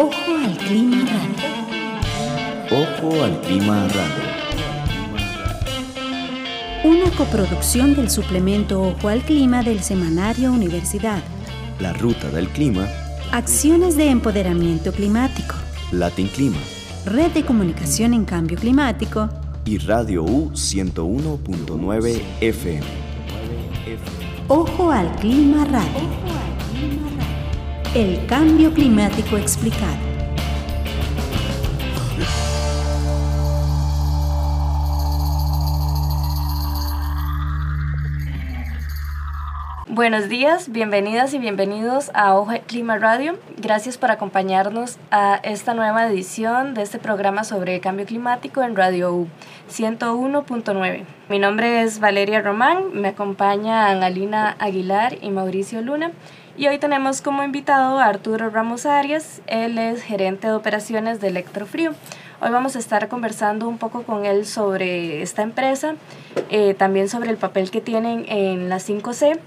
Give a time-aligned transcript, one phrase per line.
[0.00, 1.48] Ojo al clima radio.
[2.70, 4.24] Ojo al clima radio.
[6.84, 11.20] Una coproducción del suplemento Ojo al clima del semanario Universidad.
[11.80, 12.86] La ruta del clima.
[13.32, 15.56] Acciones de empoderamiento climático.
[15.90, 16.58] Latin Clima.
[17.04, 19.28] Red de comunicación en cambio climático.
[19.64, 22.86] Y Radio U 101.9 FM.
[24.46, 26.27] Ojo al clima radio.
[27.94, 29.96] El cambio climático explicado.
[39.88, 43.38] Buenos días, bienvenidas y bienvenidos a Ojo Clima Radio.
[43.56, 49.14] Gracias por acompañarnos a esta nueva edición de este programa sobre cambio climático en Radio
[49.14, 49.28] U
[49.70, 51.04] 101.9.
[51.30, 56.12] Mi nombre es Valeria Román, me acompañan Alina Aguilar y Mauricio Luna.
[56.58, 61.28] Y hoy tenemos como invitado a Arturo Ramos Arias, él es gerente de operaciones de
[61.28, 61.92] Electrofrío.
[62.40, 65.94] Hoy vamos a estar conversando un poco con él sobre esta empresa,
[66.50, 69.38] eh, también sobre el papel que tienen en la 5C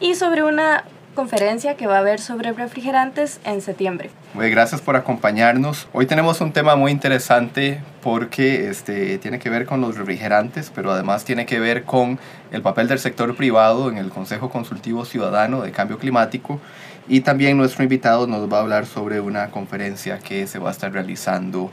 [0.00, 0.82] y sobre una
[1.14, 4.10] conferencia que va a haber sobre refrigerantes en septiembre.
[4.38, 5.88] Gracias por acompañarnos.
[5.94, 10.92] Hoy tenemos un tema muy interesante porque este, tiene que ver con los refrigerantes, pero
[10.92, 12.18] además tiene que ver con
[12.52, 16.60] el papel del sector privado en el Consejo Consultivo Ciudadano de Cambio Climático
[17.08, 20.72] y también nuestro invitado nos va a hablar sobre una conferencia que se va a
[20.72, 21.70] estar realizando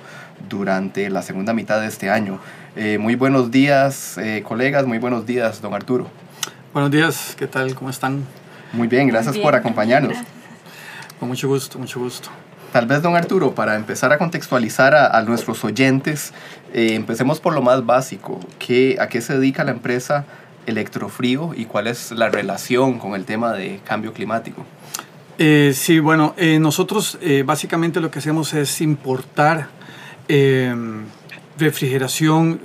[0.49, 2.39] durante la segunda mitad de este año.
[2.77, 6.07] Eh, muy buenos días, eh, colegas, muy buenos días, don Arturo.
[6.71, 7.75] Buenos días, ¿qué tal?
[7.75, 8.23] ¿Cómo están?
[8.71, 10.17] Muy bien, gracias por acompañarnos.
[11.19, 12.29] Con mucho gusto, mucho gusto.
[12.73, 16.33] Tal vez, don Arturo, para empezar a contextualizar a, nuestros oyentes,
[16.73, 18.39] eh, empecemos por lo más básico.
[18.57, 20.25] ¿Qué, ¿A qué se dedica la empresa
[20.65, 24.65] Electrofrío y cuál es la relación con el tema de cambio climático?
[25.37, 29.67] Eh, sí, bueno, eh, nosotros básicamente lo que hacemos es importar
[31.59, 32.59] refrigeración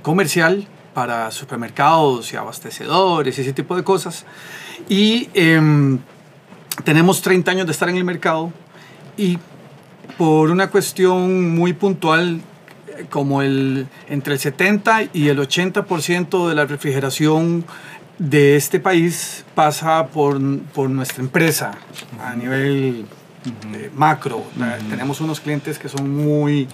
[0.00, 4.24] comercial para supermercados y abastecedores y ese tipo de cosas.
[4.88, 5.98] Y em,
[6.84, 8.50] tenemos 30 años de estar en el mercado
[9.20, 9.38] y
[10.16, 12.40] por una cuestión muy puntual,
[13.10, 17.66] como el, entre el 70 y el 80% de la refrigeración
[18.18, 20.40] de este país pasa por,
[20.74, 21.72] por nuestra empresa
[22.22, 23.04] a nivel
[23.74, 24.44] eh, macro.
[24.88, 26.66] Tenemos unos clientes que son muy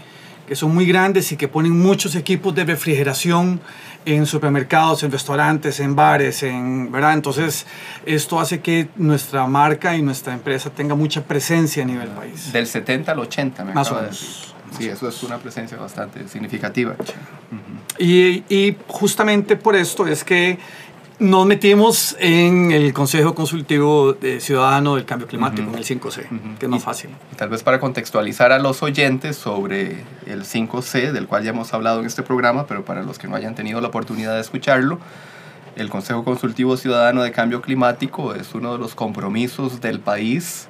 [0.46, 3.60] que son muy grandes y que ponen muchos equipos de refrigeración
[4.06, 7.12] en supermercados, en restaurantes, en bares, en, ¿verdad?
[7.12, 7.66] Entonces,
[8.06, 12.52] esto hace que nuestra marca y nuestra empresa tenga mucha presencia a nivel país.
[12.52, 14.54] Del 70 al 80, me Más o menos.
[14.78, 16.94] Sí, eso es una presencia bastante significativa.
[17.98, 20.58] y, y, justamente por esto es que
[21.18, 26.66] nos metimos en el Consejo Consultivo de Ciudadano del Cambio Climático, en el 5C, que
[26.66, 27.10] es más fácil.
[27.36, 32.00] tal vez para contextualizar a los oyentes sobre el 5C, del cual ya hemos hablado
[32.00, 34.98] en este programa, pero para los que no hayan tenido la oportunidad de escucharlo,
[35.76, 40.68] el Consejo Consultivo Ciudadano de Cambio Climático es uno de los compromisos del país.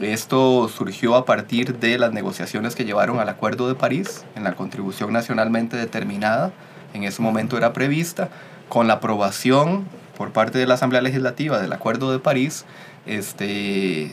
[0.00, 4.54] Esto surgió a partir de las negociaciones que llevaron al Acuerdo de París, en la
[4.54, 6.52] contribución nacionalmente determinada,
[6.92, 8.30] en ese momento era prevista,
[8.70, 9.84] con la aprobación
[10.16, 12.64] por parte de la Asamblea Legislativa del Acuerdo de París,
[13.04, 14.12] este,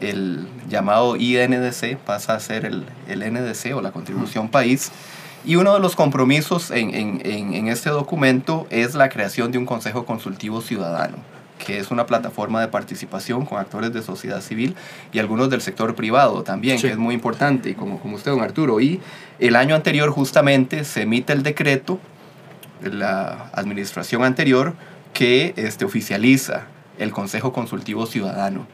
[0.00, 4.92] el llamado INDC pasa a ser el, el NDC o la contribución país.
[5.44, 9.64] Y uno de los compromisos en, en, en, este documento es la creación de un
[9.64, 11.16] Consejo Consultivo Ciudadano,
[11.64, 14.74] que es una plataforma de participación con actores de sociedad civil
[15.12, 18.80] y algunos del sector privado también, que es muy importante, como, como usted, don Arturo.
[18.80, 19.00] Y
[19.38, 22.00] el año anterior justamente se emite el decreto
[22.82, 24.74] la administración anterior
[25.12, 26.66] que este, oficializa
[26.98, 28.66] el Consejo Consultivo Ciudadano.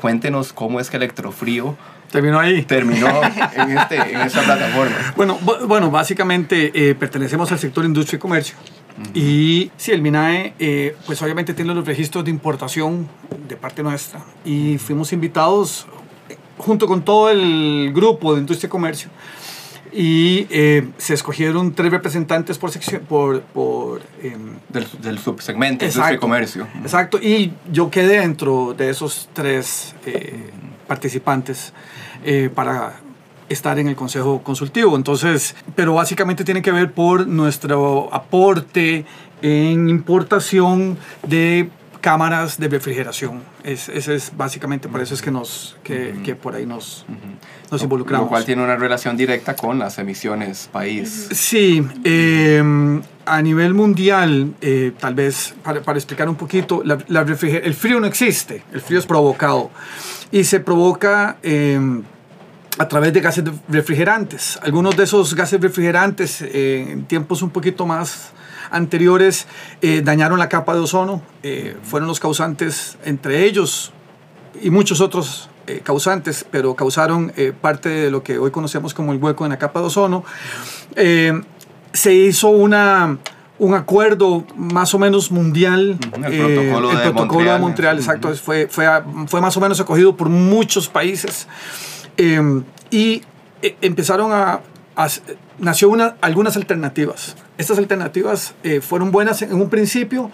[0.00, 1.76] Cuéntenos cómo es que Electrofrío
[2.10, 2.62] terminó ahí.
[2.62, 3.08] Terminó
[3.56, 5.14] en, este, en esta plataforma.
[5.16, 8.56] Bueno, bueno básicamente eh, pertenecemos al sector industria y comercio.
[9.14, 13.08] Y sí, el MINAE, eh, pues obviamente tiene los registros de importación
[13.48, 14.20] de parte nuestra.
[14.44, 15.86] Y fuimos invitados,
[16.28, 19.10] eh, junto con todo el grupo de industria y comercio,
[19.92, 26.18] y eh, se escogieron tres representantes por sección por, por em, del, del, subsegmento de
[26.18, 26.66] comercio.
[26.82, 27.18] Exacto.
[27.20, 30.50] Y yo quedé dentro de esos tres eh,
[30.86, 31.72] participantes
[32.24, 33.00] eh, para
[33.48, 34.96] estar en el consejo consultivo.
[34.96, 39.04] Entonces pero básicamente tiene que ver por nuestro aporte
[39.42, 40.96] en importación
[41.26, 41.68] de
[42.02, 43.42] cámaras de refrigeración.
[43.64, 47.06] Es, ese es básicamente por eso es que, nos, que, que por ahí nos,
[47.70, 48.26] nos involucramos.
[48.26, 51.28] Lo cual tiene una relación directa con las emisiones país.
[51.32, 57.22] Sí, eh, a nivel mundial, eh, tal vez para, para, explicar un poquito, la, la
[57.22, 59.70] el frío no existe, el frío es provocado
[60.30, 62.02] y se provoca eh,
[62.78, 64.58] a través de gases refrigerantes.
[64.62, 68.32] Algunos de esos gases refrigerantes eh, en tiempos un poquito más
[68.72, 69.46] anteriores
[69.82, 73.92] eh, dañaron la capa de ozono, eh, fueron los causantes, entre ellos
[74.60, 79.22] y muchos otros eh, causantes, pero causaron parte de lo que hoy conocemos como el
[79.22, 80.24] hueco en la capa de ozono.
[80.94, 83.18] se hizo una,
[83.58, 85.98] un acuerdo más o menos mundial.
[86.24, 87.54] El protocolo, el de, protocolo Montreal.
[87.54, 88.28] de Montreal, exacto.
[88.28, 88.36] Uh -huh.
[88.36, 88.86] fue, fue,
[89.26, 91.46] fue más o menos acogido por muchos países.
[92.90, 93.22] y
[93.80, 94.60] empezaron a,
[94.96, 95.08] a
[95.58, 97.36] nació una, algunas alternativas.
[97.58, 100.30] Estas alternativas eh, fueron buenas en un principio,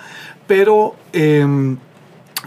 [0.47, 1.77] pero eh,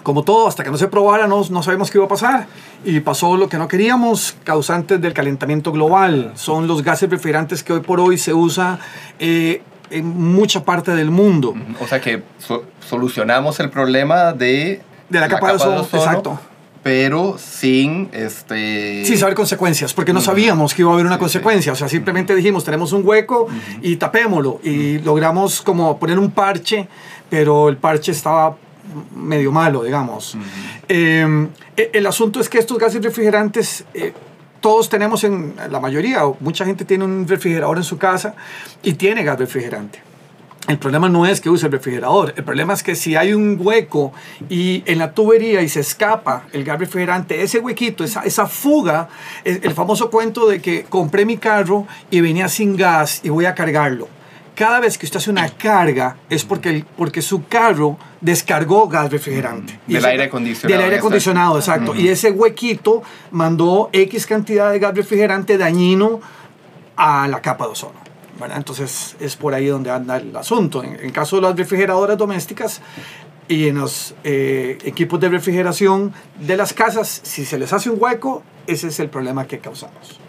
[0.04, 2.48] como todo, hasta que no se probara, no, no sabemos qué iba a pasar.
[2.84, 6.32] Y pasó lo que no queríamos, causantes del calentamiento global.
[6.36, 8.80] Son los gases refrigerantes que hoy por hoy se usa
[9.20, 11.54] eh, en mucha parte del mundo.
[11.80, 15.66] O sea que so solucionamos el problema de, de la, la capa, capa.
[15.66, 16.40] De ozono exacto
[16.84, 20.26] pero sin este sin saber consecuencias porque no uh -huh.
[20.26, 23.44] sabíamos que iba a haber una sí, consecuencia o sea simplemente dijimos tenemos un hueco
[23.44, 23.80] uh -huh.
[23.82, 26.88] y tapémoslo y logramos como poner un parche
[27.30, 28.56] pero el parche estaba
[29.16, 31.50] medio malo digamos uh -huh.
[31.78, 34.14] eh, el asunto es que estos gases refrigerantes eh,
[34.60, 38.36] todos tenemos en la mayoría o mucha gente tiene un refrigerador en su casa
[38.82, 40.11] y tiene gas refrigerante
[40.68, 43.58] el problema no es que use el refrigerador, el problema es que si hay un
[43.60, 44.14] hueco
[44.48, 49.10] y en la tubería y se escapa el gas refrigerante, ese huequito, esa, esa fuga,
[49.44, 53.56] el, famoso cuento de que compré mi carro y venía sin gas y voy a
[53.56, 54.08] cargarlo.
[54.54, 59.10] Cada vez que usted hace una carga es porque, el, porque su carro descargó gas
[59.12, 59.80] refrigerante.
[59.88, 60.78] Del ese, aire acondicionado.
[60.78, 61.92] Del aire acondicionado, exacto.
[61.92, 62.02] Uh -huh.
[62.02, 66.20] Y ese huequito mandó X cantidad de gas refrigerante dañino
[66.96, 68.01] a la capa de ozono.
[68.42, 68.58] ¿Verdad?
[68.58, 70.84] Entonces es por ahí donde anda el asunto.
[70.84, 72.82] En el caso de las refrigeradoras domésticas
[73.48, 77.98] y en los eh, equipos de refrigeración de las casas, si se les hace un
[78.02, 80.20] hueco, ese es el problema que causamos.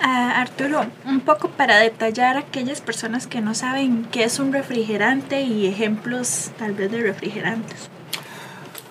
[0.00, 4.52] Uh, Arturo, un poco para detallar a aquellas personas que no saben qué es un
[4.52, 7.90] refrigerante y ejemplos tal vez de refrigerantes.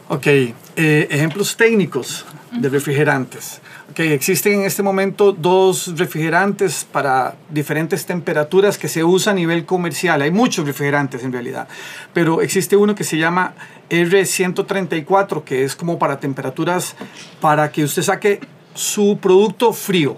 [0.09, 3.61] Ok, eh, ejemplos técnicos de refrigerantes.
[3.91, 9.65] Okay, existen en este momento dos refrigerantes para diferentes temperaturas que se usa a nivel
[9.65, 10.21] comercial.
[10.21, 11.67] Hay muchos refrigerantes en realidad,
[12.13, 13.53] pero existe uno que se llama
[13.89, 16.95] R134, que es como para temperaturas
[17.41, 18.39] para que usted saque
[18.73, 20.17] su producto frío.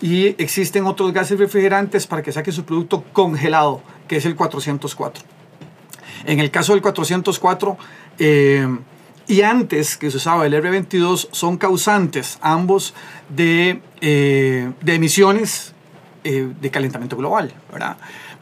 [0.00, 5.24] Y existen otros gases refrigerantes para que saque su producto congelado, que es el 404.
[6.24, 7.76] En el caso del 404,
[8.18, 8.68] eh,
[9.28, 12.94] y antes que se usaba el R22 son causantes ambos
[13.28, 15.74] de, eh, de emisiones
[16.24, 17.96] eh, de calentamiento global, ¿verdad?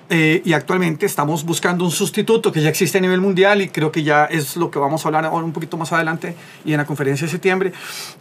[0.09, 3.91] Eh, y actualmente estamos buscando un sustituto que ya existe a nivel mundial y creo
[3.91, 6.79] que ya es lo que vamos a hablar ahora un poquito más adelante y en
[6.79, 7.73] la conferencia de septiembre,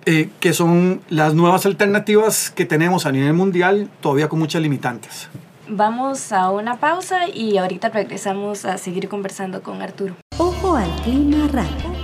[0.05, 5.29] eh, que son las nuevas alternativas que tenemos a nivel mundial todavía con muchas limitantes.
[5.67, 10.15] Vamos a una pausa y ahorita regresamos a seguir conversando con Arturo.
[10.37, 11.94] Ojo al clima radio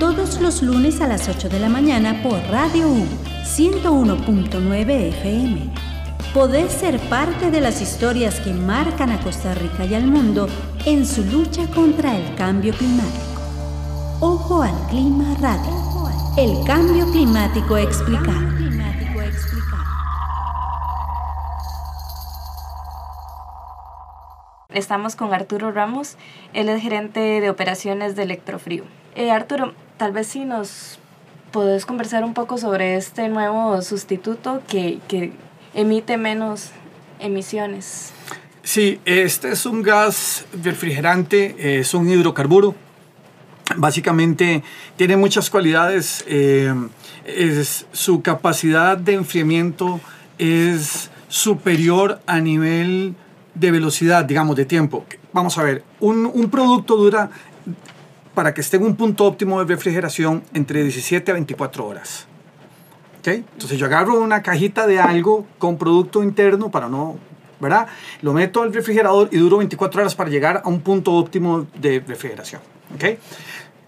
[0.00, 3.06] todos los lunes a las 8 de la mañana por Radio U
[3.44, 5.70] 101.9 FM.
[6.32, 10.48] Podés ser parte de las historias que marcan a Costa Rica y al mundo
[10.86, 13.42] en su lucha contra el cambio climático.
[14.20, 16.08] Ojo al clima radio.
[16.38, 18.48] El cambio climático explicado.
[24.70, 26.16] Estamos con Arturo Ramos,
[26.54, 28.84] él es gerente de operaciones de Electrofrío.
[29.16, 30.98] Eh, Arturo, tal vez si nos
[31.52, 35.30] podés conversar un poco sobre este nuevo sustituto que, que
[35.74, 36.70] emite menos
[37.18, 38.14] emisiones.
[38.62, 42.74] Sí, este es un gas refrigerante, es un hidrocarburo.
[43.76, 44.62] Básicamente
[44.96, 46.24] tiene muchas cualidades.
[46.26, 46.72] Eh,
[47.26, 50.00] es, su capacidad de enfriamiento
[50.38, 53.16] es superior a nivel
[53.54, 55.04] de velocidad, digamos, de tiempo.
[55.34, 57.30] Vamos a ver, un, un producto dura
[58.34, 62.26] para que esté en un punto óptimo de refrigeración entre 17 a 24 horas.
[63.20, 63.44] ¿Okay?
[63.52, 67.18] Entonces yo agarro una cajita de algo con producto interno para no,
[67.60, 67.86] ¿verdad?
[68.22, 72.02] Lo meto al refrigerador y duro 24 horas para llegar a un punto óptimo de
[72.06, 72.62] refrigeración.
[72.94, 73.18] ¿Okay?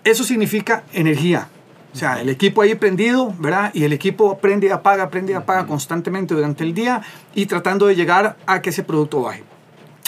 [0.05, 1.49] Eso significa energía.
[1.95, 3.71] O sea, el equipo ahí prendido, ¿verdad?
[3.75, 7.03] Y el equipo prende y apaga, prende y apaga constantemente durante el día
[7.35, 9.45] y tratando de llegar a que ese producto baje.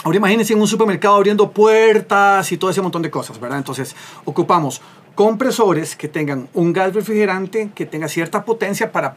[0.05, 3.57] Ahora imagínense en un supermercado abriendo puertas y todo ese montón de cosas, ¿verdad?
[3.57, 4.79] Entonces ocupamos
[5.15, 9.15] compresores que tengan un gas refrigerante, que tenga cierta potencia para,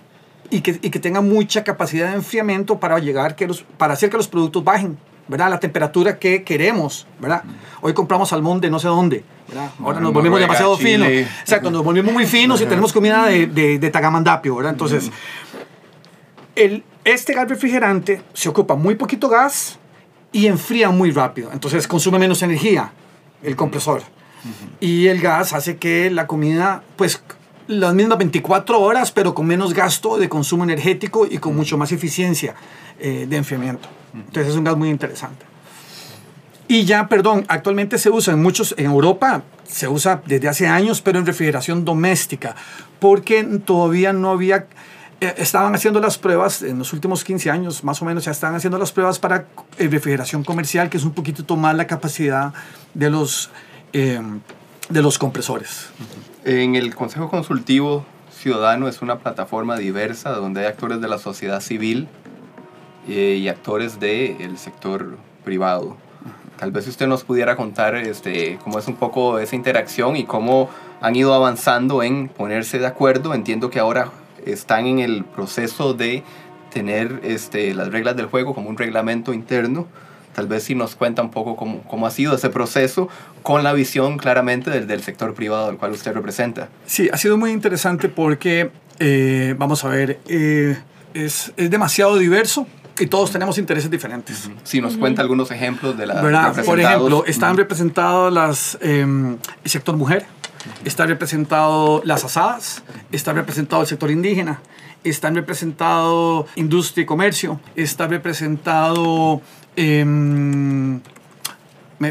[0.49, 4.09] y, que, y que tenga mucha capacidad de enfriamiento para, llegar que los, para hacer
[4.09, 4.97] que los productos bajen.
[5.28, 5.50] ¿verdad?
[5.50, 7.42] La temperatura que queremos, ¿verdad?
[7.83, 9.71] Hoy compramos salmón de no sé dónde, ¿verdad?
[9.78, 11.07] Ahora nos volvimos demasiado finos.
[11.07, 14.73] Exacto, nos volvimos muy finos y tenemos comida de, de, de tagamandapio, ¿verdad?
[14.73, 15.11] Entonces,
[16.57, 19.78] el, este gas refrigerante se ocupa muy poquito gas
[20.32, 21.50] y enfría muy rápido.
[21.52, 22.92] Entonces consume menos energía
[23.42, 24.02] el compresor.
[24.80, 27.23] Y el gas hace que la comida, pues
[27.66, 31.92] las mismas 24 horas, pero con menos gasto de consumo energético y con mucho más
[31.92, 32.54] eficiencia
[32.99, 33.88] eh, de enfriamiento.
[34.14, 35.44] Entonces es un gas muy interesante.
[36.68, 41.00] Y ya, perdón, actualmente se usa en muchos, en Europa se usa desde hace años,
[41.00, 42.56] pero en refrigeración doméstica,
[43.00, 44.66] porque todavía no había,
[45.20, 48.78] estaban haciendo las pruebas, en los últimos 15 años más o menos ya están haciendo
[48.78, 49.46] las pruebas para
[49.78, 52.52] eh, refrigeración comercial, que es un poquito más la capacidad
[52.94, 53.50] de los,
[53.92, 54.20] eh,
[54.88, 55.88] de los compresores.
[56.44, 61.60] En el Consejo Consultivo Ciudadano es una plataforma diversa donde hay actores de la sociedad
[61.60, 62.08] civil
[63.08, 65.96] y actores del sector privado.
[66.58, 70.68] Tal vez usted nos pudiera contar este, cómo es un poco esa interacción y cómo
[71.00, 73.32] han ido avanzando en ponerse de acuerdo.
[73.32, 74.10] Entiendo que ahora
[74.47, 76.23] están en el proceso de
[76.71, 79.87] tener este, las reglas del juego como un reglamento interno.
[80.35, 83.09] Tal vez si nos cuenta un poco cómo, cómo ha sido ese proceso
[83.42, 86.68] con la visión claramente del, del sector privado al cual usted representa.
[86.87, 90.78] Sí, ha sido muy interesante porque, eh, vamos a ver, eh,
[91.14, 92.66] es, es demasiado diverso
[93.00, 94.50] y todos tenemos intereses diferentes.
[94.64, 96.64] Si nos cuenta algunos ejemplos de la ¿verdad?
[96.64, 100.26] Por ejemplo, están representados las, eh, el sector mujer,
[100.84, 102.82] está representado las asadas,
[103.12, 104.60] está representado el sector indígena,
[105.04, 109.40] están representado industria y comercio, está representado...
[109.76, 111.00] Eh, me,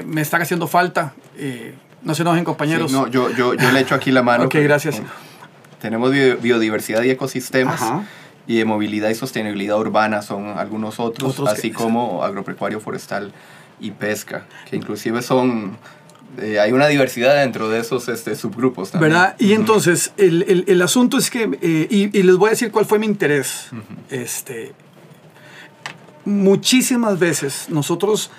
[0.04, 1.14] me están haciendo falta.
[1.38, 2.92] Eh, no se enojen, compañeros.
[2.92, 4.44] Sí, no, yo, yo, yo le echo aquí la mano.
[4.46, 5.02] ok, gracias.
[5.82, 7.82] Tenemos biodiversidad y ecosistemas.
[7.82, 8.06] Ajá
[8.48, 13.34] y de movilidad y sostenibilidad urbana son algunos otros, otros así que, como agropecuario, forestal
[13.80, 15.78] y pesca, que inclusive son...
[16.40, 19.14] Eh, hay una diversidad dentro de esos este, subgrupos también.
[19.14, 19.36] ¿Verdad?
[19.40, 22.72] Y entonces, el, el, el, asunto es que, eh, y, y, les voy a decir
[22.72, 23.70] cuál fue mi interés.
[23.72, 24.22] Uh -huh.
[24.22, 24.74] este,
[26.26, 28.30] muchísimas veces nosotros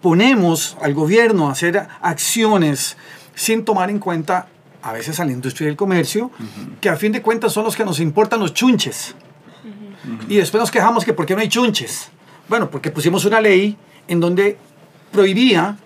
[0.00, 2.96] ponemos al gobierno a hacer acciones
[3.34, 4.48] sin tomar en cuenta
[4.82, 6.80] a veces a la industria del comercio, uh -huh.
[6.80, 9.14] que a fin de cuentas son los que nos importan los chunches.
[9.64, 10.30] Uh -huh.
[10.30, 12.08] Y después nos quejamos que por qué no hay chunches.
[12.48, 13.76] Bueno, porque pusimos una ley
[14.08, 14.56] en donde
[15.12, 15.76] prohibía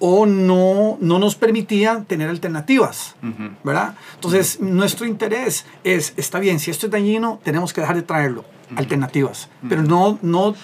[0.00, 3.56] o no, no nos permitía tener alternativas, uh -huh.
[3.64, 3.94] ¿verdad?
[4.14, 8.44] Entonces, nuestro interés es, está bien, si esto es dañino, tenemos que dejar de traerlo,
[8.76, 10.54] alternativas, pero no, no,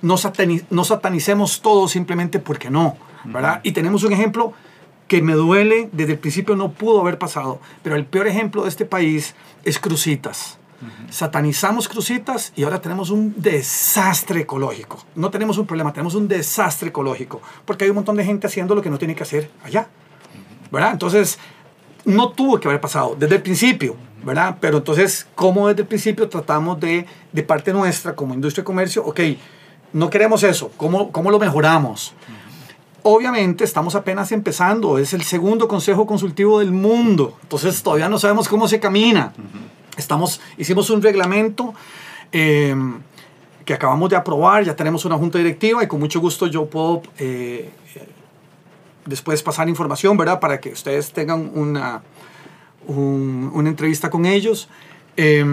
[0.00, 3.60] no, sataniz, no satanicemos todo simplemente porque no, ¿verdad?
[3.62, 4.52] Y tenemos un ejemplo
[5.06, 8.70] que me duele, desde el principio no pudo haber pasado, pero el peor ejemplo de
[8.70, 9.34] este país
[9.64, 10.58] es Crucitas.
[11.10, 15.04] Satanizamos Crucitas y ahora tenemos un desastre ecológico.
[15.14, 18.74] No tenemos un problema, tenemos un desastre ecológico, porque hay un montón de gente haciendo
[18.74, 19.88] lo que no tiene que hacer allá.
[20.70, 20.92] ¿Verdad?
[20.92, 21.38] Entonces,
[22.04, 24.56] no tuvo que haber pasado desde el principio, ¿verdad?
[24.60, 29.04] Pero entonces, ¿cómo desde el principio tratamos de, de parte nuestra, como industria y comercio,
[29.04, 29.20] ok,
[29.92, 32.14] no queremos eso, ¿cómo, cómo lo mejoramos?
[33.02, 38.48] Obviamente estamos apenas empezando, es el segundo consejo consultivo del mundo, entonces todavía no sabemos
[38.48, 39.32] cómo se camina.
[39.96, 41.74] Estamos, hicimos un reglamento
[42.32, 42.74] eh,
[43.64, 47.02] que acabamos de aprobar, ya tenemos una junta directiva y con mucho gusto yo puedo
[47.18, 47.70] eh,
[49.04, 50.40] después pasar información, ¿verdad?
[50.40, 52.02] Para que ustedes tengan una,
[52.86, 54.68] un, una entrevista con ellos.
[55.16, 55.44] Eh,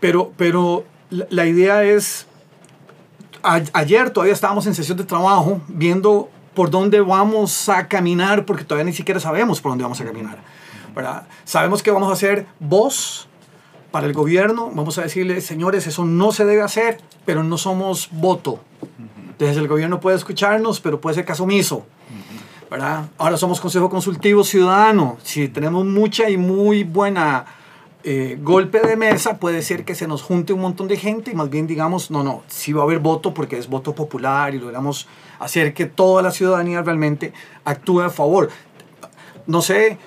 [0.00, 2.26] pero, pero la, la idea es,
[3.42, 8.64] a, ayer todavía estábamos en sesión de trabajo viendo por dónde vamos a caminar, porque
[8.64, 10.38] todavía ni siquiera sabemos por dónde vamos a caminar.
[10.94, 11.26] ¿verdad?
[11.44, 13.28] Sabemos que vamos a hacer voz
[13.90, 18.08] para el gobierno, vamos a decirle, señores, eso no se debe hacer, pero no somos
[18.12, 18.60] voto.
[19.30, 21.84] Entonces el gobierno puede escucharnos, pero puede ser caso omiso.
[22.70, 23.08] ¿verdad?
[23.18, 25.18] Ahora somos Consejo Consultivo Ciudadano.
[25.24, 27.44] Si tenemos mucha y muy buena
[28.04, 31.34] eh, golpe de mesa, puede ser que se nos junte un montón de gente y
[31.34, 34.60] más bien digamos, no, no, sí va a haber voto porque es voto popular y
[34.60, 35.08] logramos
[35.40, 37.32] hacer que toda la ciudadanía realmente
[37.64, 38.50] actúe a favor.
[39.46, 39.98] No sé,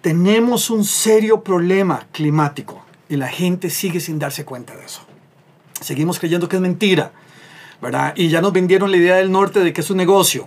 [0.00, 5.02] tenemos un serio problema climático y la gente sigue sin darse cuenta de eso.
[5.80, 7.10] Seguimos creyendo que es mentira,
[7.82, 8.14] ¿verdad?
[8.16, 10.46] Y ya nos vendieron la idea del norte de que es un negocio,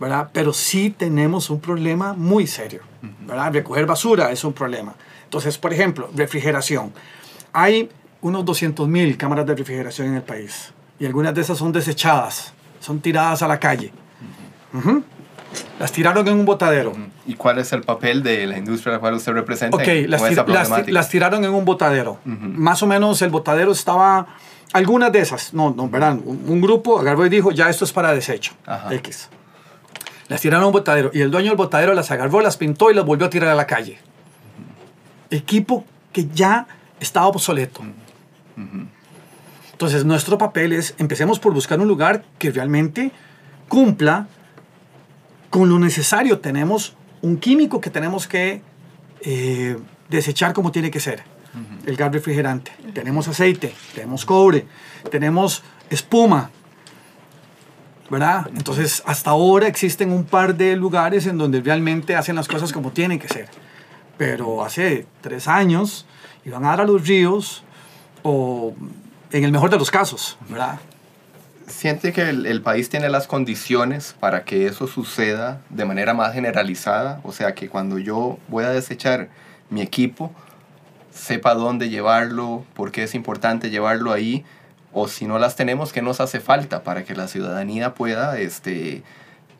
[0.00, 0.28] ¿verdad?
[0.32, 2.80] Pero sí tenemos un problema muy serio,
[3.20, 3.52] ¿verdad?
[3.52, 4.96] Recoger basura es un problema.
[5.24, 6.92] Entonces, por ejemplo, refrigeración.
[7.52, 7.88] Hay
[8.20, 12.52] unos 200 mil cámaras de refrigeración en el país y algunas de esas son desechadas,
[12.80, 13.92] son tiradas a la calle.
[15.78, 16.92] Las tiraron en un botadero.
[17.26, 20.22] ¿Y cuál es el papel de la industria a la cual usted representa Ok, las,
[20.88, 22.18] las tiraron en un botadero.
[22.24, 24.26] Más o menos el botadero estaba...
[24.72, 27.92] Algunas de esas, no, no, verán, un, un grupo agarró y dijo, ya esto es
[27.92, 28.52] para desecho.
[28.66, 28.92] Ajá.
[28.94, 29.30] X.
[30.28, 32.94] Las tiraron a un botadero y el dueño del botadero las agarró, las pintó y
[32.94, 33.98] las volvió a tirar a la calle.
[35.30, 36.66] Equipo que ya
[36.98, 37.82] estaba obsoleto.
[39.72, 43.12] Entonces, nuestro papel es, empecemos por buscar un lugar que realmente
[43.68, 44.26] cumpla
[45.56, 46.40] con lo necesario.
[46.40, 48.60] Tenemos un químico que tenemos que
[49.22, 49.78] eh,
[50.10, 51.22] desechar como tiene que ser.
[51.86, 52.72] El gas refrigerante.
[52.92, 54.66] Tenemos aceite, tenemos cobre,
[55.10, 56.50] tenemos espuma.
[58.10, 58.50] ¿Verdad?
[58.54, 62.90] Entonces, hasta ahora existen un par de lugares en donde realmente hacen las cosas como
[62.90, 63.48] tienen que ser.
[64.18, 66.04] Pero hace tres años
[66.44, 67.64] iban a dar a los ríos
[68.22, 68.74] o
[69.32, 70.78] en el mejor de los casos, ¿verdad?
[71.66, 76.32] ¿Siente que el, el país tiene las condiciones para que eso suceda de manera más
[76.32, 77.20] generalizada?
[77.24, 79.28] O sea, que cuando yo voy a desechar
[79.68, 80.32] mi equipo,
[81.10, 84.44] sepa dónde llevarlo, por qué es importante llevarlo ahí,
[84.92, 89.02] o si no las tenemos, qué nos hace falta para que la ciudadanía pueda este,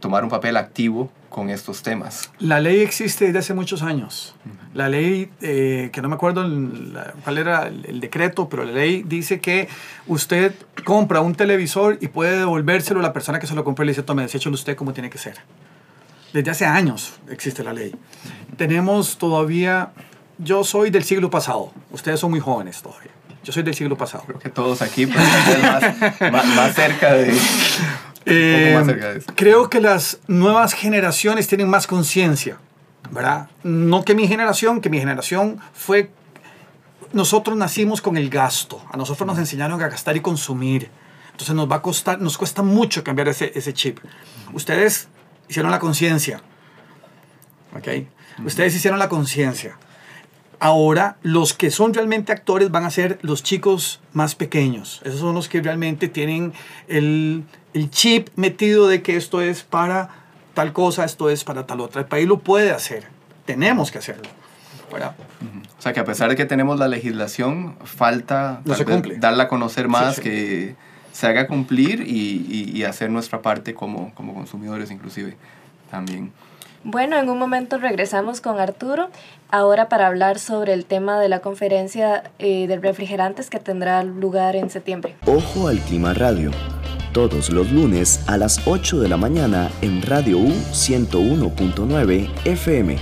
[0.07, 2.31] tomar un papel activo con estos temas.
[2.39, 4.37] La ley existe desde hace muchos años.
[4.73, 8.71] La ley, eh, que no me acuerdo la- cuál era el, el decreto, pero la
[8.73, 9.69] ley dice que
[10.07, 13.87] usted compra un televisor y puede devolvérselo a la persona que se lo compró y
[13.87, 15.39] le dice, tome, deséchelo usted como tiene que ser.
[16.33, 17.93] Desde hace años existe la ley.
[18.57, 19.91] Tenemos todavía,
[20.39, 23.11] yo soy del siglo pasado, ustedes son muy jóvenes todavía.
[23.43, 24.25] Yo soy del siglo pasado.
[24.27, 25.17] Creo que todos aquí, vez
[25.63, 25.83] más,
[26.33, 27.33] más, más cerca de...
[28.27, 29.33] Eh, un poco más cerca de eso.
[29.35, 32.59] creo que las nuevas generaciones tienen más conciencia,
[33.11, 33.49] ¿verdad?
[33.63, 36.11] No que mi generación, que mi generación fue...
[37.13, 40.91] Nosotros nacimos con el gasto, a nosotros nos enseñaron a gastar y consumir.
[41.31, 44.01] Entonces nos va a costar, nos cuesta mucho cambiar ese, ese chip.
[44.53, 45.09] Ustedes
[45.49, 46.43] hicieron la conciencia,
[47.77, 47.89] ¿ok?
[48.45, 49.79] Ustedes hicieron la conciencia.
[50.59, 55.01] Ahora, los que son realmente actores van a ser los chicos más pequeños.
[55.05, 56.53] Esos son los que realmente tienen
[56.89, 57.45] el,
[57.75, 60.09] el chip metido de que esto es para
[60.55, 62.01] tal cosa, esto es para tal otra.
[62.01, 63.05] El país lo puede hacer.
[63.45, 64.25] Tenemos que hacerlo.
[64.93, 65.15] ¿verdad?
[65.79, 68.75] O sea que a pesar de que tenemos la legislación, falta No
[69.19, 70.23] darla a conocer más, sí.
[70.23, 70.77] que
[71.13, 75.37] se haga cumplir y, y- y hacer nuestra parte como, como consumidores inclusive
[75.91, 76.33] también.
[76.89, 79.09] Bueno, en un momento regresamos con Arturo,
[79.51, 84.55] ahora para hablar sobre el tema de la conferencia eh, de refrigerantes que tendrá lugar
[84.55, 85.17] en septiembre.
[85.27, 86.53] Ojo al Clima Radio.
[87.13, 92.99] Todos los lunes a las 8 de la mañana en Radio U 101.9 FM.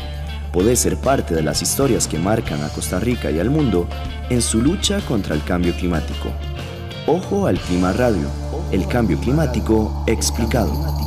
[0.51, 3.87] Podés ser parte de las historias que marcan a Costa Rica y al mundo
[4.31, 6.31] en su lucha contra el cambio climático.
[7.07, 8.31] Ojo al Clima Radio.
[8.73, 11.04] El cambio climático explicado.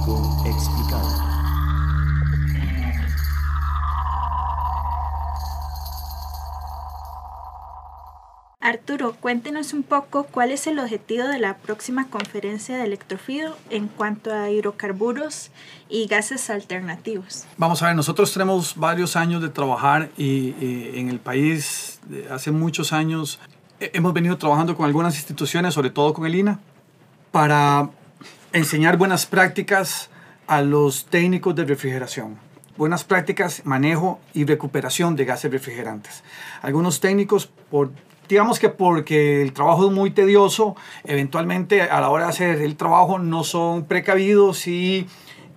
[8.78, 13.88] Arturo, cuéntenos un poco cuál es el objetivo de la próxima conferencia de electrofido en
[13.88, 15.50] cuanto a hidrocarburos
[15.90, 17.46] y gases alternativos.
[17.58, 22.52] Vamos a ver, nosotros tenemos varios años de trabajar y, y en el país, hace
[22.52, 23.40] muchos años,
[23.80, 26.60] hemos venido trabajando con algunas instituciones, sobre todo con el INA,
[27.32, 27.90] para
[28.54, 30.10] enseñar buenas prácticas
[30.46, 32.38] a los técnicos de refrigeración.
[32.78, 36.24] Buenas prácticas, manejo y recuperación de gases refrigerantes.
[36.62, 37.90] Algunos técnicos, por,
[38.28, 42.76] digamos que porque el trabajo es muy tedioso, eventualmente a la hora de hacer el
[42.76, 45.08] trabajo no son precavidos y,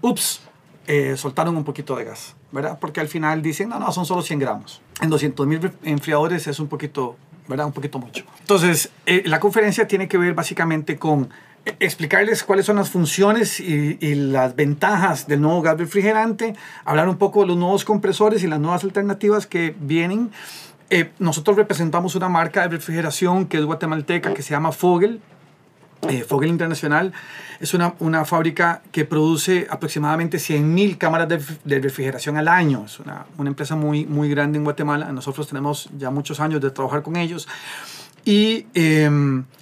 [0.00, 0.42] ups,
[0.86, 2.78] eh, soltaron un poquito de gas, ¿verdad?
[2.80, 4.82] Porque al final dicen, no, no, son solo 100 gramos.
[5.00, 7.66] En 200 mil enfriadores es un poquito, ¿verdad?
[7.66, 8.24] Un poquito mucho.
[8.40, 11.30] Entonces, eh, la conferencia tiene que ver básicamente con
[11.64, 17.08] eh, explicarles cuáles son las funciones y, y las ventajas del nuevo gas refrigerante, hablar
[17.08, 20.30] un poco de los nuevos compresores y las nuevas alternativas que vienen.
[20.90, 25.20] Eh, nosotros representamos una marca de refrigeración que es guatemalteca, que se llama Fogel,
[26.08, 27.12] eh, Fogel Internacional
[27.60, 32.84] es una, una fábrica que produce aproximadamente 100.000 cámaras de, de refrigeración al año.
[32.86, 35.12] Es una, una empresa muy, muy grande en Guatemala.
[35.12, 37.46] Nosotros tenemos ya muchos años de trabajar con ellos.
[38.24, 39.10] Y eh,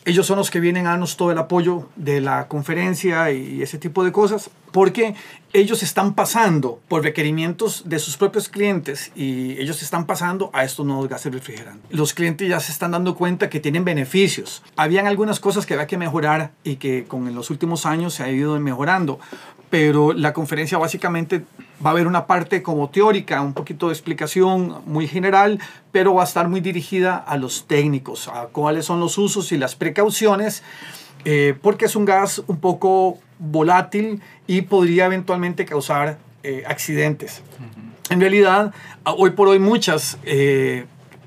[0.04, 3.76] ellos son los que vienen a darnos todo el apoyo de la conferencia y ese
[3.76, 5.14] tipo de cosas, porque
[5.52, 10.86] ellos están pasando por requerimientos de sus propios clientes y ellos están pasando a estos
[10.86, 11.90] nuevos gases refrigerantes.
[11.90, 14.62] Los clientes ya se están dando cuenta que tienen beneficios.
[14.76, 18.30] Habían algunas cosas que había que mejorar y que con los últimos años se ha
[18.30, 19.20] ido mejorando,
[19.68, 21.44] pero la conferencia básicamente
[21.84, 25.60] va a haber una parte como teórica, un poquito de explicación muy general,
[25.92, 29.58] pero va a estar muy dirigida a los técnicos, a cuáles son los usos y
[29.58, 30.62] las precauciones,
[31.24, 37.42] eh, porque es un gas un poco volátil y podría eventualmente causar eh, accidentes.
[38.10, 38.72] En realidad,
[39.04, 40.86] hoy por hoy muchas eh,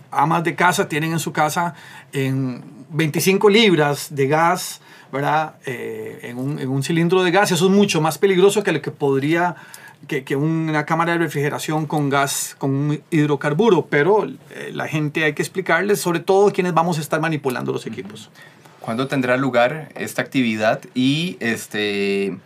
[0.10, 1.76] amas de casa tienen en su casa
[2.12, 5.56] en 25 libras de gas, ¿verdad?
[5.66, 7.52] Eh, en, un, en, un, cilindro de gas.
[7.52, 9.56] Eso es mucho más peligroso que lo que podría,
[10.08, 13.88] que, que una cámara de refrigeración con gas, con un hidrocarburo.
[13.90, 17.86] Pero eh, la gente hay que explicarles, sobre todo quienes vamos a estar manipulando los
[17.86, 18.30] equipos.
[18.80, 22.38] ¿Cuándo tendrá lugar esta actividad y este,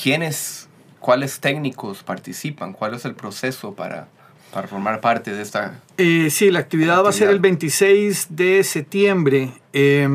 [0.00, 0.68] quiénes,
[1.00, 2.72] cuáles técnicos participan?
[2.72, 4.06] ¿Cuál es el proceso para,
[4.52, 5.80] para formar parte de esta?
[5.96, 9.52] Eh, sí, la actividad, va a ser el 26 de septiembre.
[9.72, 10.06] Eh,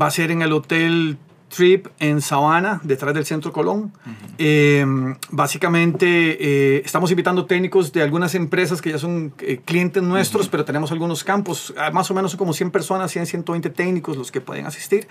[0.00, 1.18] va a ser en el Hotel
[1.48, 3.92] Trip en Sabana, detrás del Centro Colón.
[4.38, 4.84] eh,
[5.30, 6.06] básicamente
[6.76, 10.50] eh, estamos invitando técnicos de algunas empresas que ya son eh, clientes nuestros, uh -huh.
[10.50, 14.30] pero tenemos algunos campos, ah, más o menos como 100 personas, 100, 120 técnicos los
[14.30, 15.08] que pueden asistir.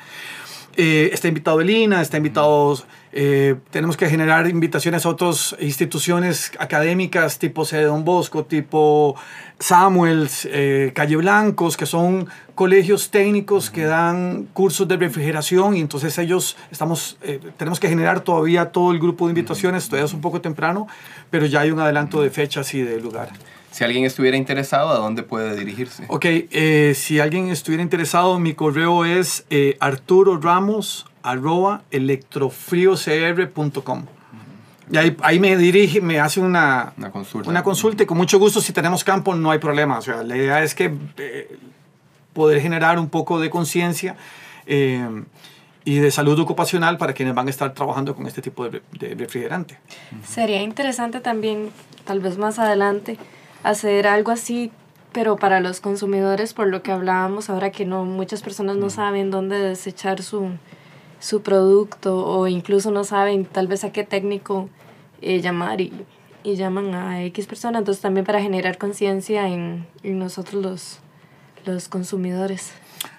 [0.79, 2.77] Eh, está invitado Elina, está invitado,
[3.11, 9.15] eh, tenemos que generar invitaciones a otras instituciones académicas tipo sede Don Bosco, tipo
[9.57, 16.15] Samuels, eh, Calle Blancos, que son colegios técnicos que dan cursos de refrigeración y entonces
[16.19, 17.17] ellos estamos,
[17.57, 20.85] tenemos que generar todavía todo el grupo de invitaciones, todavía es un poco temprano,
[21.31, 23.29] pero ya hay un adelanto de fechas y de lugar.
[23.77, 26.05] Si alguien estuviera interesado, ¿a dónde puede dirigirse?
[26.07, 34.05] Ok, eh, si alguien estuviera interesado, mi correo es eh, arturo ramos arroba electrofriocr.com.
[34.89, 37.51] Y ahí, ahí, me dirige, me hace una, una, consulta.
[37.51, 39.99] una consulta y con mucho gusto, si tenemos campo, no hay problema.
[39.99, 41.55] O sea, la idea es que eh,
[42.33, 44.15] poder generar un poco de conciencia
[44.65, 45.07] eh,
[45.85, 49.13] y de salud ocupacional para quienes van a estar trabajando con este tipo de, de
[49.13, 49.77] refrigerante.
[50.27, 51.69] Sería interesante también,
[52.05, 53.19] tal vez más adelante,
[53.69, 54.71] hacer algo así
[55.17, 59.31] pero para los consumidores, por lo que hablábamos ahora que no muchas personas no saben
[59.31, 60.51] dónde desechar su,
[61.19, 64.69] su producto o incluso no saben tal vez a qué técnico
[65.21, 65.91] eh, llamar y,
[66.43, 67.79] y, llaman a X persona.
[67.79, 70.99] Entonces también para generar conciencia en, en, nosotros los,
[71.65, 72.73] los consumidores.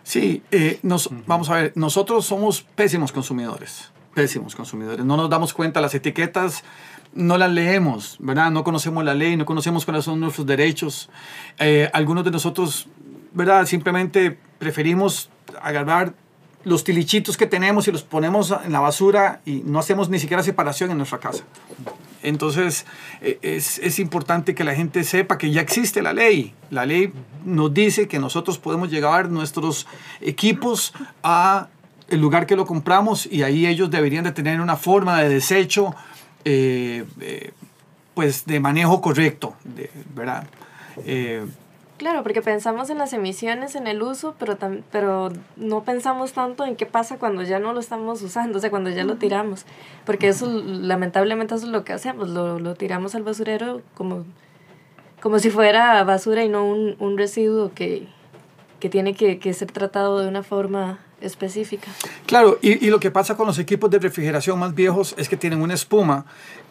[0.04, 5.04] Sí, eh, nos, vamos a ver, nosotros somos pésimos consumidores, pésimos consumidores.
[5.04, 6.62] No nos damos cuenta, las etiquetas
[7.14, 8.50] no las leemos, ¿verdad?
[8.50, 11.10] No conocemos la ley, no conocemos cuáles son nuestros derechos.
[11.58, 12.88] Eh, algunos de nosotros,
[13.32, 13.66] ¿verdad?
[13.66, 15.30] Simplemente preferimos
[15.62, 16.14] agarrar
[16.64, 20.42] los tilichitos que tenemos y los ponemos en la basura y no hacemos ni siquiera
[20.42, 21.44] separación en nuestra casa.
[22.22, 22.84] Entonces
[23.20, 26.52] es, es, importante que la gente sepa que ya existe la ley.
[26.70, 27.12] La ley
[27.44, 29.86] nos dice que nosotros podemos llevar nuestros
[30.20, 30.92] equipos
[31.22, 31.68] a
[32.08, 35.94] el lugar que lo compramos y ahí ellos deberían de tener una forma de desecho
[36.50, 37.52] eh, eh,
[38.14, 40.46] pues de manejo correcto, de, ¿verdad?
[41.04, 41.44] Eh,
[41.98, 46.64] Claro, porque pensamos en las emisiones, en el uso, pero, tam, pero no pensamos tanto
[46.64, 49.66] en qué pasa cuando ya no lo estamos usando, o sea, cuando ya lo tiramos.
[50.06, 54.24] Porque eso, lamentablemente, eso es lo que hacemos, lo, lo tiramos al basurero como,
[55.20, 58.06] como si fuera basura y no un, un residuo que,
[58.78, 61.90] que tiene que, que, ser tratado de una forma específica.
[62.26, 65.36] Claro, y, y lo que pasa con los equipos de refrigeración más viejos es que
[65.36, 66.26] tienen una espuma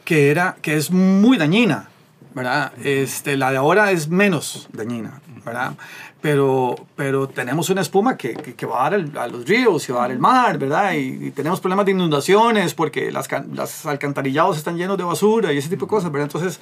[0.05, 1.89] que, era, que es muy dañina.
[2.37, 2.71] ¿verdad?
[2.83, 5.73] Este, la de ahora es menos dañina, ¿verdad?
[6.21, 9.89] Pero, pero tenemos una espuma que, que, que va a dar el, a los ríos
[9.89, 10.93] y va a dar el mar, ¿verdad?
[10.93, 15.69] Y, tenemos problemas de inundaciones porque las, las, alcantarillados están llenos de basura y ese
[15.69, 16.29] tipo de cosas, ¿verdad?
[16.31, 16.59] Entonces,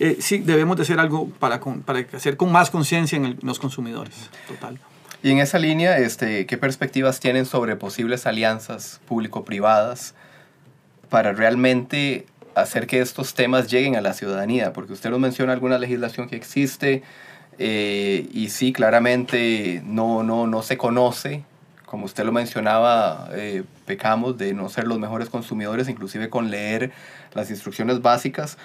[0.00, 3.60] eh, sí, debemos de hacer algo para, para hacer con más conciencia en, en, los
[3.60, 4.80] consumidores, total.
[5.22, 10.14] Y en esa línea, este, ¿qué perspectivas tienen sobre posibles alianzas público-privadas
[11.08, 15.78] para realmente hacer que estos temas lleguen a la ciudadanía, porque usted nos menciona alguna
[15.78, 17.02] legislación que existe
[17.58, 21.44] eh, y sí, claramente no, no, no se conoce,
[21.86, 26.90] como usted lo mencionaba, eh, pecamos de no ser los mejores consumidores, inclusive con leer
[27.34, 28.56] las instrucciones básicas.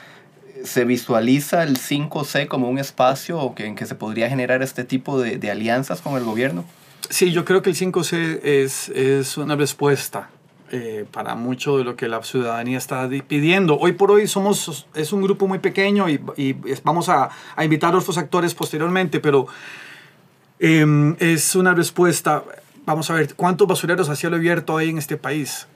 [0.63, 5.37] ¿Se visualiza el 5C como un espacio en que se podría generar este tipo de,
[5.37, 6.65] de alianzas con el gobierno?
[7.09, 10.29] Sí, yo creo que el 5C es, es una respuesta
[10.69, 13.77] eh, para mucho de lo que la ciudadanía está pidiendo.
[13.77, 17.93] Hoy por hoy somos, es un grupo muy pequeño y, y vamos a, a, invitar
[17.93, 19.47] a otros actores posteriormente, pero
[20.59, 22.43] eh, es una respuesta.
[22.85, 25.67] Vamos a ver, ¿cuántos basureros a cielo abierto hay en este país?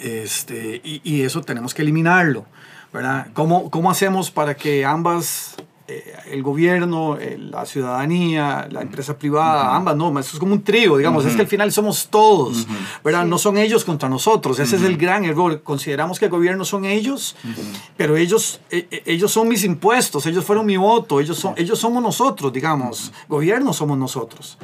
[0.00, 2.46] Este, y, y eso tenemos que eliminarlo.
[2.92, 3.28] ¿Verdad?
[3.34, 5.56] ¿Cómo, ¿Cómo hacemos para que ambas
[6.30, 9.76] el gobierno, la ciudadanía, la empresa privada, uh -huh.
[9.76, 11.30] ambas, no, eso es como un trío, digamos, uh -huh.
[11.30, 13.02] es que al final somos todos, uh -huh.
[13.04, 13.24] ¿verdad?
[13.24, 13.28] Sí.
[13.28, 16.84] No son ellos contra nosotros, ese es el gran error, consideramos que el gobierno son
[16.84, 17.36] ellos,
[17.96, 22.02] pero ellos, eh, ellos son mis impuestos, ellos fueron mi voto, ellos, son, ellos somos
[22.02, 24.58] nosotros, digamos, gobierno somos nosotros.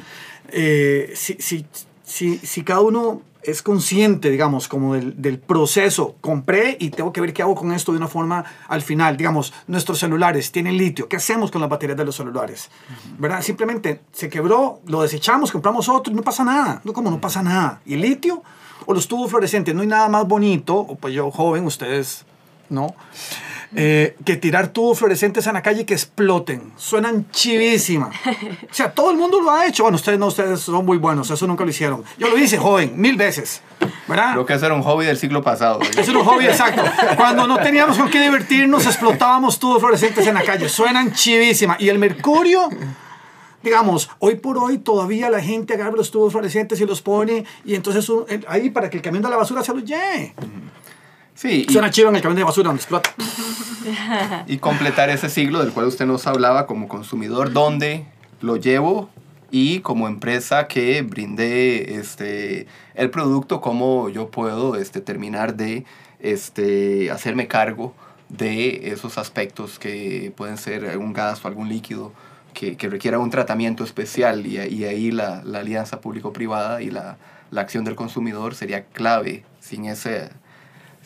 [0.49, 1.65] Eh, si, si,
[2.03, 6.15] si, si, cada uno es consciente, digamos, como del, del, proceso.
[6.19, 9.15] Compré y tengo que ver qué hago con esto de una forma al final.
[9.15, 11.07] Digamos, nuestros celulares tienen litio.
[11.07, 12.69] ¿Qué hacemos con las baterías de los celulares?
[13.17, 13.41] ¿Verdad?
[13.41, 16.81] Simplemente se quebró, lo desechamos, compramos otro y no pasa nada.
[16.83, 17.79] No, como no pasa nada.
[17.85, 18.43] ¿Y el litio?
[18.85, 19.73] O los tubos fluorescentes.
[19.73, 22.25] No hay nada más bonito, o pues yo joven, ustedes,
[22.69, 22.95] ¿no?
[23.75, 26.71] Eh, que tirar tubos fluorescentes en la calle que exploten.
[26.77, 28.09] Suenan chivísima.
[28.69, 29.83] O sea, todo el mundo lo ha hecho.
[29.83, 32.03] Bueno, ustedes no, ustedes son muy buenos, eso nunca lo hicieron.
[32.17, 33.61] Yo lo hice joven, mil veces.
[34.07, 34.33] ¿verdad?
[34.33, 35.79] Creo que ese era un hobby del siglo pasado.
[35.81, 36.81] Ese era un hobby, exacto.
[37.17, 40.69] Cuando no teníamos con qué divertirnos, explotábamos tubos fluorescentes en la calle.
[40.69, 41.75] Suenan chivísima.
[41.79, 42.69] Y el mercurio
[43.63, 47.75] digamos, hoy por hoy todavía la gente agarra los tubos fluorescentes y los pone y
[47.75, 48.09] entonces
[48.47, 50.33] ahí para que el camión de la basura se los lleve.
[51.37, 51.67] Sí.
[51.69, 53.13] Suena chivo en el camión de basura donde explota.
[54.47, 58.05] Y completar ese siglo del cual usted nos hablaba como consumidor, dónde
[58.41, 59.09] lo llevo
[59.49, 65.85] y como empresa que brinde este, el producto, cómo yo puedo este, terminar de
[66.19, 67.93] este, hacerme cargo
[68.27, 72.11] de esos aspectos que pueden ser un gas o algún líquido
[72.53, 77.17] que, que requiera un tratamiento especial y, y ahí la, la alianza público-privada y la,
[77.51, 80.29] la acción del consumidor sería clave sin ese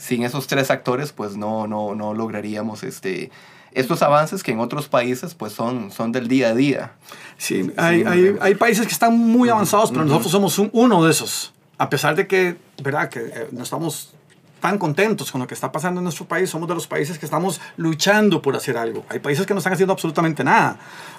[0.02, 3.30] sin esos tres actores, pues no, no, no lograríamos este,
[3.72, 6.94] estos avances que en otros países pues son, son del día a día.
[7.38, 11.54] Sí, hay, hay, hay países que están muy avanzados, pero nosotros somos uno de esos.
[11.78, 13.10] A pesar de que, ¿verdad?
[13.10, 14.14] Que eh, no estamos
[14.62, 17.26] tan contentos con lo que está pasando en nuestro país, somos de los países que
[17.26, 19.04] estamos luchando por hacer algo.
[19.10, 20.78] Hay países que no están haciendo absolutamente nada,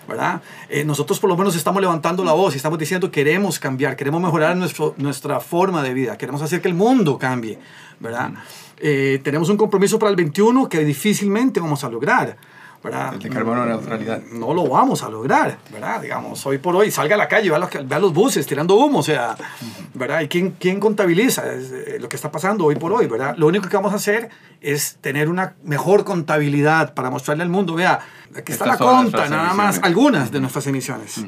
[0.08, 0.40] ¿verdad?
[0.70, 4.22] Eh, nosotros por lo menos estamos levantando la voz y estamos diciendo queremos cambiar, queremos
[4.22, 7.58] mejorar nuestro, nuestra forma de vida, queremos hacer que el mundo cambie,
[8.00, 8.30] ¿verdad?
[8.78, 12.38] Eh, tenemos un compromiso para el 21 que difícilmente vamos a lograr.
[12.82, 13.14] ¿Verdad?
[13.14, 14.22] El de carbono neutralidad.
[14.32, 16.00] No lo vamos a lograr, ¿verdad?
[16.00, 18.98] Digamos, hoy por hoy, salga a la calle, vea los, vea los buses tirando humo,
[18.98, 19.36] o sea,
[19.94, 20.20] ¿verdad?
[20.20, 23.36] ¿Y quién, quién contabiliza eh, lo que está pasando hoy por hoy, ¿verdad?
[23.36, 27.74] Lo único que vamos a hacer es tener una mejor contabilidad para mostrarle al mundo,
[27.74, 28.00] vea,
[28.36, 31.24] aquí está Estas la conta, nada más, algunas de nuestras emisiones.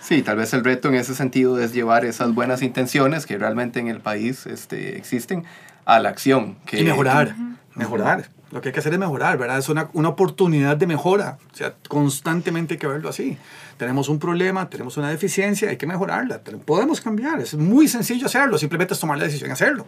[0.00, 3.80] Sí, tal vez el reto en ese sentido es llevar esas buenas intenciones que realmente
[3.80, 5.44] en el país este, existen
[5.84, 6.58] a la acción.
[6.64, 7.34] Que, Y mejorar,
[7.74, 8.28] mejorar.
[8.52, 9.58] Lo que hay que hacer es mejorar, ¿verdad?
[9.58, 11.38] Es una, una oportunidad de mejora.
[11.52, 13.36] O sea, constantemente hay que verlo así.
[13.76, 16.40] Tenemos un problema, tenemos una deficiencia, hay que mejorarla.
[16.64, 19.86] Podemos cambiar, es muy sencillo hacerlo, simplemente es tomar la decisión y hacerlo.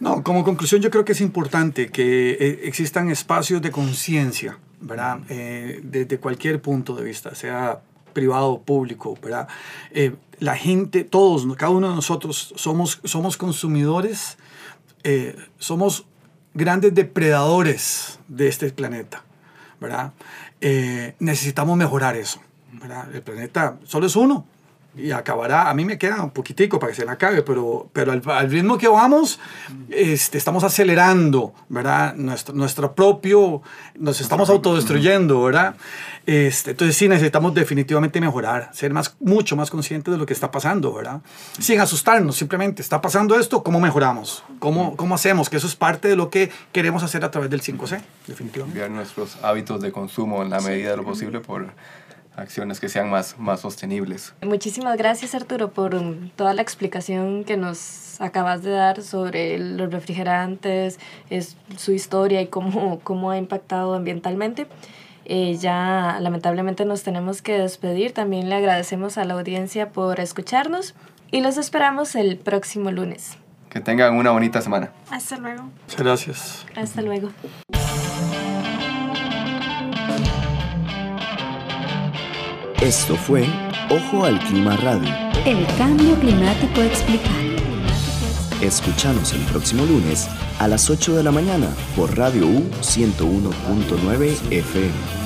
[0.00, 5.20] No, como conclusión yo creo que es importante que eh, existan espacios de conciencia, ¿verdad?
[5.28, 7.80] Eh, desde cualquier punto de vista, sea
[8.12, 9.46] privado público, ¿verdad?
[9.92, 14.36] Eh, la gente, todos, cada uno de nosotros somos, somos consumidores
[15.04, 16.06] eh, somos
[16.54, 19.22] grandes depredadores de este planeta,
[19.80, 20.12] ¿verdad?
[20.60, 22.40] Eh, necesitamos mejorar eso,
[22.72, 23.14] ¿verdad?
[23.14, 24.46] El planeta solo es uno
[24.94, 28.12] y acabará, a mí me queda un poquitico para que se me acabe, pero, pero
[28.12, 29.40] al, al ritmo que vamos,
[29.88, 32.14] este, estamos acelerando, ¿verdad?
[32.14, 33.62] Nuestro, nuestro propio,
[33.98, 35.76] nos estamos autodestruyendo, ¿verdad?
[36.26, 40.50] Este, entonces sí necesitamos definitivamente mejorar, ser más, mucho más conscientes de lo que está
[40.50, 41.20] pasando, ¿verdad?
[41.58, 44.44] Sin asustarnos, simplemente está pasando esto, ¿cómo mejoramos?
[44.58, 45.48] ¿Cómo, cómo hacemos?
[45.48, 48.78] Que eso es parte de lo que queremos hacer a través del 5C, definitivamente.
[48.78, 51.66] cambiar nuestros hábitos de consumo en la medida de lo posible por
[52.36, 54.34] acciones que sean más, más sostenibles.
[54.42, 56.00] Muchísimas gracias Arturo por
[56.36, 60.98] toda la explicación que nos acabas de dar sobre los refrigerantes,
[61.30, 64.66] es, su historia y cómo, cómo ha impactado ambientalmente.
[65.24, 68.12] Eh, ya lamentablemente nos tenemos que despedir.
[68.12, 70.94] También le agradecemos a la audiencia por escucharnos
[71.30, 73.38] y los esperamos el próximo lunes.
[73.70, 74.92] Que tengan una bonita semana.
[75.10, 75.62] Hasta luego.
[75.62, 76.66] Muchas gracias.
[76.76, 77.30] Hasta luego.
[82.82, 83.44] Esto fue
[83.90, 85.08] Ojo al Clima Radio.
[85.46, 87.38] El cambio climático explicado.
[88.60, 90.26] Escuchanos el próximo lunes
[90.58, 95.21] a las 8 de la mañana por Radio U 101.9 FM.